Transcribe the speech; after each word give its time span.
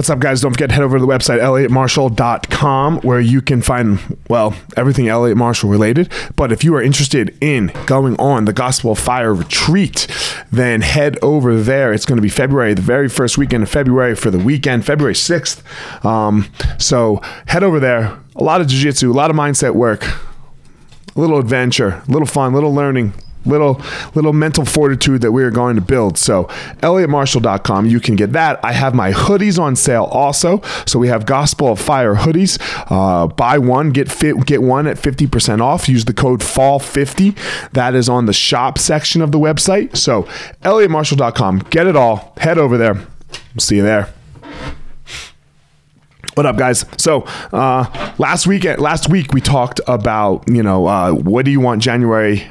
What's 0.00 0.08
up, 0.08 0.18
guys? 0.18 0.40
Don't 0.40 0.52
forget 0.52 0.70
to 0.70 0.74
head 0.74 0.82
over 0.82 0.96
to 0.96 1.04
the 1.04 1.06
website, 1.06 1.40
elliottmarshall.com, 1.40 3.00
where 3.00 3.20
you 3.20 3.42
can 3.42 3.60
find, 3.60 3.98
well, 4.30 4.56
everything 4.74 5.08
Elliott 5.08 5.36
Marshall 5.36 5.68
related. 5.68 6.10
But 6.36 6.52
if 6.52 6.64
you 6.64 6.74
are 6.74 6.80
interested 6.80 7.36
in 7.42 7.70
going 7.84 8.18
on 8.18 8.46
the 8.46 8.54
Gospel 8.54 8.92
of 8.92 8.98
Fire 8.98 9.34
retreat, 9.34 10.06
then 10.50 10.80
head 10.80 11.18
over 11.20 11.60
there. 11.60 11.92
It's 11.92 12.06
going 12.06 12.16
to 12.16 12.22
be 12.22 12.30
February, 12.30 12.72
the 12.72 12.80
very 12.80 13.10
first 13.10 13.36
weekend 13.36 13.62
of 13.62 13.68
February 13.68 14.14
for 14.14 14.30
the 14.30 14.38
weekend, 14.38 14.86
February 14.86 15.12
6th. 15.12 15.62
Um, 16.02 16.50
so 16.78 17.20
head 17.48 17.62
over 17.62 17.78
there. 17.78 18.18
A 18.36 18.42
lot 18.42 18.62
of 18.62 18.68
jiu 18.68 18.80
jitsu, 18.80 19.10
a 19.10 19.12
lot 19.12 19.28
of 19.28 19.36
mindset 19.36 19.74
work, 19.74 20.02
a 21.14 21.20
little 21.20 21.38
adventure, 21.38 22.02
a 22.08 22.10
little 22.10 22.24
fun, 22.24 22.52
a 22.52 22.54
little 22.54 22.74
learning, 22.74 23.12
little 23.44 23.80
little 24.14 24.32
mental 24.32 24.64
fortitude 24.64 25.22
that 25.22 25.32
we 25.32 25.42
are 25.42 25.50
going 25.50 25.76
to 25.76 25.82
build. 25.82 26.18
So 26.18 26.44
elliottmarshall.com, 26.82 27.86
you 27.86 28.00
can 28.00 28.16
get 28.16 28.32
that. 28.32 28.60
I 28.64 28.72
have 28.72 28.94
my 28.94 29.12
hoodies 29.12 29.58
on 29.58 29.76
sale 29.76 30.04
also. 30.04 30.60
So 30.86 30.98
we 30.98 31.08
have 31.08 31.26
Gospel 31.26 31.68
of 31.68 31.80
Fire 31.80 32.14
hoodies. 32.14 32.58
Uh, 32.90 33.26
buy 33.28 33.58
one, 33.58 33.90
get 33.90 34.10
fit, 34.10 34.44
get 34.46 34.62
one 34.62 34.86
at 34.86 34.96
50% 34.96 35.60
off. 35.60 35.88
Use 35.88 36.04
the 36.04 36.14
code 36.14 36.40
FALL50. 36.40 37.70
That 37.72 37.94
is 37.94 38.08
on 38.08 38.26
the 38.26 38.32
shop 38.32 38.78
section 38.78 39.22
of 39.22 39.32
the 39.32 39.38
website. 39.38 39.96
So 39.96 40.24
elliottmarshall.com, 40.62 41.60
get 41.70 41.86
it 41.86 41.96
all. 41.96 42.32
Head 42.36 42.58
over 42.58 42.76
there. 42.76 43.06
See 43.58 43.76
you 43.76 43.82
there. 43.82 44.12
What 46.34 46.46
up, 46.46 46.56
guys? 46.56 46.86
So 46.96 47.22
uh, 47.52 48.14
last 48.18 48.46
week, 48.46 48.64
last 48.78 49.10
week 49.10 49.32
we 49.32 49.40
talked 49.40 49.80
about 49.88 50.48
you 50.48 50.62
know 50.62 50.86
uh, 50.86 51.12
what 51.12 51.44
do 51.44 51.50
you 51.50 51.60
want 51.60 51.82
January 51.82 52.48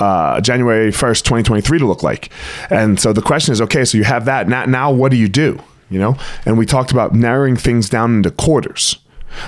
uh, 0.00 0.40
January 0.40 0.90
1st, 0.90 1.22
2023 1.22 1.78
to 1.78 1.86
look 1.86 2.02
like? 2.02 2.30
And 2.70 2.98
so 2.98 3.12
the 3.12 3.22
question 3.22 3.52
is, 3.52 3.60
okay, 3.60 3.84
so 3.84 3.98
you 3.98 4.04
have 4.04 4.24
that. 4.24 4.48
Now, 4.48 4.64
now 4.64 4.90
what 4.90 5.10
do 5.10 5.16
you 5.16 5.28
do? 5.28 5.60
You 5.90 5.98
know, 5.98 6.16
and 6.46 6.56
we 6.56 6.66
talked 6.66 6.92
about 6.92 7.14
narrowing 7.14 7.56
things 7.56 7.88
down 7.88 8.16
into 8.16 8.30
quarters. 8.30 8.96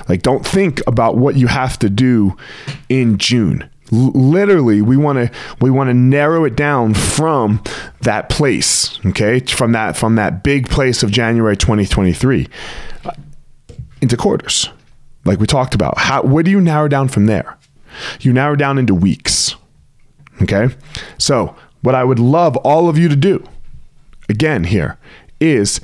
Like, 0.09 0.21
don't 0.21 0.45
think 0.45 0.81
about 0.87 1.17
what 1.17 1.35
you 1.35 1.47
have 1.47 1.79
to 1.79 1.89
do 1.89 2.35
in 2.89 3.17
June. 3.17 3.69
L- 3.91 4.11
literally, 4.11 4.81
we 4.81 4.97
want 4.97 5.19
to 5.19 5.31
we 5.61 5.69
want 5.69 5.89
to 5.89 5.93
narrow 5.93 6.43
it 6.43 6.55
down 6.55 6.93
from 6.93 7.63
that 8.01 8.29
place. 8.29 8.99
Okay, 9.05 9.39
from 9.39 9.71
that 9.71 9.95
from 9.95 10.15
that 10.15 10.43
big 10.43 10.69
place 10.69 11.01
of 11.01 11.11
January 11.11 11.55
2023 11.55 12.47
uh, 13.05 13.11
into 14.01 14.17
quarters. 14.17 14.69
Like 15.25 15.39
we 15.39 15.47
talked 15.47 15.73
about, 15.73 15.97
how 15.97 16.23
where 16.23 16.43
do 16.43 16.51
you 16.51 16.59
narrow 16.59 16.89
down 16.89 17.07
from 17.07 17.25
there? 17.27 17.57
You 18.19 18.33
narrow 18.33 18.55
down 18.55 18.77
into 18.77 18.93
weeks 18.93 19.55
Okay. 20.53 20.75
So, 21.17 21.55
what 21.81 21.95
I 21.95 22.03
would 22.03 22.19
love 22.19 22.55
all 22.57 22.87
of 22.89 22.97
you 22.97 23.09
to 23.09 23.15
do, 23.15 23.43
again, 24.29 24.65
here, 24.65 24.97
is 25.39 25.81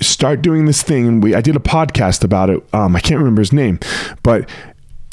start 0.00 0.42
doing 0.42 0.64
this 0.64 0.82
thing. 0.82 1.06
And 1.06 1.22
we, 1.22 1.34
I 1.34 1.40
did 1.40 1.56
a 1.56 1.60
podcast 1.60 2.24
about 2.24 2.50
it. 2.50 2.62
Um, 2.74 2.96
I 2.96 3.00
can't 3.00 3.18
remember 3.18 3.40
his 3.40 3.52
name, 3.52 3.78
but 4.22 4.48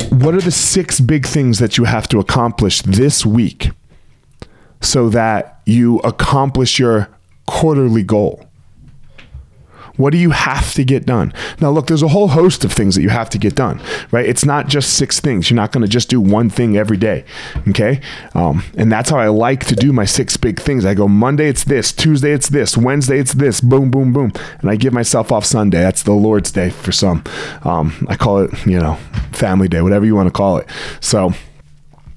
what 0.09 0.33
are 0.35 0.41
the 0.41 0.51
six 0.51 0.99
big 0.99 1.25
things 1.25 1.59
that 1.59 1.77
you 1.77 1.83
have 1.85 2.07
to 2.09 2.19
accomplish 2.19 2.81
this 2.83 3.25
week 3.25 3.71
so 4.81 5.09
that 5.09 5.61
you 5.65 5.99
accomplish 5.99 6.79
your 6.79 7.09
quarterly 7.45 8.03
goal? 8.03 8.46
What 9.97 10.11
do 10.11 10.17
you 10.17 10.31
have 10.31 10.73
to 10.75 10.83
get 10.83 11.05
done? 11.05 11.33
Now, 11.59 11.71
look, 11.71 11.87
there's 11.87 12.03
a 12.03 12.07
whole 12.07 12.29
host 12.29 12.63
of 12.63 12.71
things 12.71 12.95
that 12.95 13.01
you 13.01 13.09
have 13.09 13.29
to 13.31 13.37
get 13.37 13.55
done, 13.55 13.81
right? 14.11 14.25
It's 14.25 14.45
not 14.45 14.67
just 14.67 14.93
six 14.93 15.19
things. 15.19 15.49
You're 15.49 15.55
not 15.55 15.71
going 15.71 15.81
to 15.81 15.87
just 15.87 16.09
do 16.09 16.21
one 16.21 16.49
thing 16.49 16.77
every 16.77 16.97
day, 16.97 17.25
okay? 17.67 17.99
Um, 18.33 18.63
and 18.77 18.91
that's 18.91 19.09
how 19.09 19.17
I 19.17 19.27
like 19.27 19.65
to 19.65 19.75
do 19.75 19.91
my 19.91 20.05
six 20.05 20.37
big 20.37 20.59
things. 20.59 20.85
I 20.85 20.93
go 20.93 21.07
Monday, 21.07 21.49
it's 21.49 21.63
this. 21.63 21.91
Tuesday, 21.91 22.31
it's 22.31 22.49
this. 22.49 22.77
Wednesday, 22.77 23.19
it's 23.19 23.33
this. 23.33 23.59
Boom, 23.59 23.91
boom, 23.91 24.13
boom. 24.13 24.31
And 24.61 24.69
I 24.69 24.75
give 24.75 24.93
myself 24.93 25.31
off 25.31 25.45
Sunday. 25.45 25.79
That's 25.79 26.03
the 26.03 26.13
Lord's 26.13 26.51
Day 26.51 26.69
for 26.69 26.91
some. 26.91 27.23
Um, 27.63 28.05
I 28.09 28.15
call 28.15 28.39
it, 28.39 28.65
you 28.65 28.79
know, 28.79 28.95
family 29.31 29.67
day, 29.67 29.81
whatever 29.81 30.05
you 30.05 30.15
want 30.15 30.27
to 30.27 30.31
call 30.33 30.57
it. 30.57 30.69
So, 31.01 31.33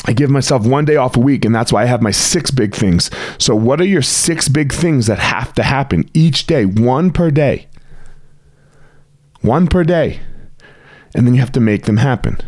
I 0.06 0.12
give 0.12 0.30
myself 0.30 0.66
one 0.66 0.86
day 0.86 0.96
off 0.96 1.16
a 1.16 1.20
week, 1.20 1.44
and 1.44 1.54
that's 1.54 1.72
why 1.72 1.82
I 1.82 1.86
have 1.86 2.00
my 2.00 2.10
six 2.10 2.50
big 2.50 2.74
things. 2.74 3.10
So, 3.38 3.54
what 3.54 3.80
are 3.80 3.86
your 3.86 4.02
six 4.02 4.48
big 4.48 4.72
things 4.72 5.06
that 5.06 5.18
have 5.18 5.52
to 5.54 5.62
happen 5.62 6.08
each 6.14 6.46
day, 6.46 6.64
one 6.64 7.10
per 7.10 7.30
day? 7.30 7.66
One 9.42 9.66
per 9.66 9.84
day. 9.84 10.20
And 11.14 11.26
then 11.26 11.34
you 11.34 11.40
have 11.40 11.52
to 11.52 11.60
make 11.60 11.84
them 11.84 11.96
happen. 11.96 12.38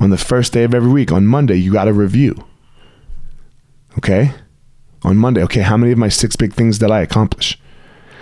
On 0.00 0.10
the 0.10 0.18
first 0.18 0.52
day 0.52 0.64
of 0.64 0.74
every 0.74 0.90
week, 0.90 1.12
on 1.12 1.26
Monday, 1.26 1.56
you 1.56 1.72
got 1.72 1.84
to 1.84 1.92
review. 1.92 2.44
Okay? 3.96 4.32
On 5.02 5.16
Monday, 5.16 5.42
okay, 5.44 5.60
how 5.60 5.76
many 5.76 5.92
of 5.92 5.98
my 5.98 6.08
six 6.08 6.36
big 6.36 6.52
things 6.52 6.78
did 6.78 6.90
I 6.90 7.00
accomplish? 7.00 7.58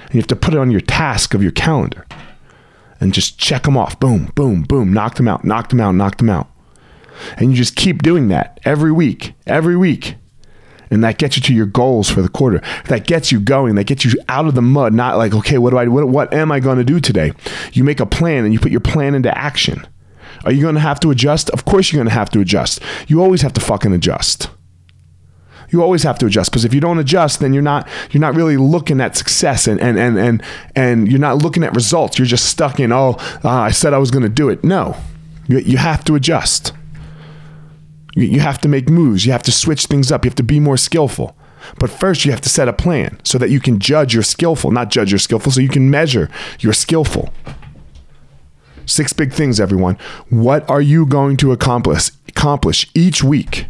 And 0.04 0.14
you 0.14 0.20
have 0.20 0.28
to 0.28 0.36
put 0.36 0.54
it 0.54 0.60
on 0.60 0.70
your 0.70 0.80
task 0.80 1.34
of 1.34 1.42
your 1.42 1.52
calendar 1.52 2.06
and 3.00 3.14
just 3.14 3.38
check 3.38 3.64
them 3.64 3.76
off. 3.76 3.98
Boom, 3.98 4.32
boom, 4.34 4.62
boom. 4.62 4.92
Knock 4.92 5.16
them 5.16 5.28
out, 5.28 5.44
knock 5.44 5.70
them 5.70 5.80
out, 5.80 5.94
knock 5.94 6.18
them 6.18 6.30
out. 6.30 6.48
And 7.36 7.50
you 7.50 7.56
just 7.56 7.76
keep 7.76 8.02
doing 8.02 8.28
that 8.28 8.60
every 8.64 8.92
week, 8.92 9.34
every 9.46 9.76
week 9.76 10.16
and 10.94 11.04
that 11.04 11.18
gets 11.18 11.36
you 11.36 11.42
to 11.42 11.54
your 11.54 11.66
goals 11.66 12.08
for 12.08 12.22
the 12.22 12.28
quarter. 12.28 12.62
That 12.86 13.06
gets 13.06 13.32
you 13.32 13.40
going. 13.40 13.74
That 13.74 13.84
gets 13.84 14.04
you 14.04 14.12
out 14.28 14.46
of 14.46 14.54
the 14.54 14.62
mud. 14.62 14.94
Not 14.94 15.16
like, 15.16 15.34
okay, 15.34 15.58
what 15.58 15.70
do 15.70 15.78
I? 15.78 15.88
What, 15.88 16.08
what 16.08 16.32
am 16.32 16.52
I 16.52 16.60
going 16.60 16.78
to 16.78 16.84
do 16.84 17.00
today? 17.00 17.32
You 17.72 17.84
make 17.84 18.00
a 18.00 18.06
plan 18.06 18.44
and 18.44 18.52
you 18.52 18.60
put 18.60 18.72
your 18.72 18.80
plan 18.80 19.14
into 19.14 19.36
action. 19.36 19.86
Are 20.44 20.52
you 20.52 20.62
going 20.62 20.74
to 20.74 20.80
have 20.80 21.00
to 21.00 21.10
adjust? 21.10 21.50
Of 21.50 21.64
course, 21.64 21.92
you're 21.92 21.98
going 21.98 22.08
to 22.08 22.14
have 22.14 22.30
to 22.30 22.40
adjust. 22.40 22.80
You 23.08 23.22
always 23.22 23.42
have 23.42 23.52
to 23.54 23.60
fucking 23.60 23.92
adjust. 23.92 24.48
You 25.70 25.82
always 25.82 26.02
have 26.04 26.18
to 26.18 26.26
adjust 26.26 26.50
because 26.50 26.64
if 26.64 26.72
you 26.72 26.80
don't 26.80 26.98
adjust, 26.98 27.40
then 27.40 27.52
you're 27.52 27.62
not 27.62 27.88
you're 28.10 28.20
not 28.20 28.36
really 28.36 28.56
looking 28.56 29.00
at 29.00 29.16
success 29.16 29.66
and 29.66 29.80
and 29.80 29.98
and 29.98 30.16
and 30.18 30.42
and 30.76 31.10
you're 31.10 31.18
not 31.18 31.38
looking 31.38 31.64
at 31.64 31.74
results. 31.74 32.18
You're 32.18 32.26
just 32.26 32.46
stuck 32.46 32.78
in 32.78 32.92
oh, 32.92 33.16
uh, 33.42 33.48
I 33.48 33.70
said 33.70 33.92
I 33.92 33.98
was 33.98 34.12
going 34.12 34.22
to 34.22 34.28
do 34.28 34.48
it. 34.50 34.62
No, 34.62 34.96
you, 35.48 35.58
you 35.58 35.78
have 35.78 36.04
to 36.04 36.14
adjust. 36.14 36.72
You 38.16 38.40
have 38.40 38.60
to 38.60 38.68
make 38.68 38.88
moves. 38.88 39.26
You 39.26 39.32
have 39.32 39.42
to 39.44 39.52
switch 39.52 39.86
things 39.86 40.12
up. 40.12 40.24
You 40.24 40.30
have 40.30 40.36
to 40.36 40.42
be 40.42 40.60
more 40.60 40.76
skillful. 40.76 41.36
But 41.78 41.90
first, 41.90 42.24
you 42.24 42.30
have 42.30 42.40
to 42.42 42.48
set 42.48 42.68
a 42.68 42.72
plan 42.72 43.18
so 43.24 43.38
that 43.38 43.50
you 43.50 43.60
can 43.60 43.78
judge 43.78 44.14
your 44.14 44.22
skillful, 44.22 44.70
not 44.70 44.90
judge 44.90 45.10
your 45.10 45.18
skillful, 45.18 45.50
so 45.50 45.60
you 45.60 45.68
can 45.68 45.90
measure 45.90 46.30
your 46.60 46.72
skillful. 46.72 47.32
Six 48.86 49.12
big 49.12 49.32
things, 49.32 49.58
everyone. 49.58 49.96
What 50.28 50.68
are 50.68 50.82
you 50.82 51.06
going 51.06 51.36
to 51.38 51.52
accomplish 51.52 52.10
accomplish 52.28 52.86
each 52.94 53.24
week? 53.24 53.66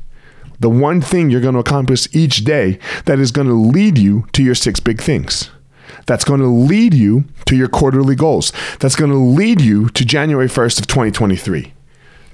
The 0.59 0.71
one 0.71 1.01
thing 1.01 1.31
you're 1.31 1.41
going 1.41 1.55
to 1.55 1.61
accomplish 1.61 2.09
each 2.13 2.45
day 2.45 2.79
that 3.05 3.19
is 3.19 3.31
going 3.31 3.47
to 3.47 3.55
lead 3.55 3.99
you 3.99 4.27
to 4.33 4.43
your 4.43 4.55
six 4.55 4.81
big 4.81 5.01
things. 5.01 5.51
That's 6.07 6.25
going 6.25 6.41
to 6.41 6.47
lead 6.47 6.95
you 6.95 7.25
to 7.47 7.57
your 7.57 7.69
quarterly 7.69 8.15
goals. 8.15 8.53
That's 8.81 8.97
going 8.97 9.11
to 9.11 9.17
lead 9.17 9.61
you 9.61 9.89
to 9.91 10.05
January 10.05 10.49
1st 10.49 10.81
of 10.81 10.87
2023. 10.87 11.74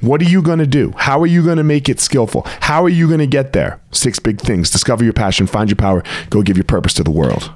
What 0.01 0.23
are 0.23 0.25
you 0.25 0.41
going 0.41 0.61
to 0.61 0.67
do? 0.67 0.95
How 0.97 1.21
are 1.21 1.27
you 1.27 1.45
going 1.45 1.59
to 1.59 1.65
make 1.65 1.89
it 1.89 2.01
skillful? 2.01 2.43
How 2.61 2.83
are 2.83 2.89
you 2.89 3.07
going 3.07 3.21
to 3.21 3.27
get 3.27 3.53
there? 3.53 3.81
Six 3.93 4.19
big 4.19 4.41
things. 4.41 4.71
Discover 4.71 5.05
your 5.05 5.13
passion, 5.13 5.47
find 5.47 5.69
your 5.69 5.77
power, 5.77 6.03
go 6.31 6.43
give 6.43 6.57
your 6.57 6.65
purpose 6.65 6.95
to 6.95 7.05
the 7.05 7.11
world. 7.11 7.53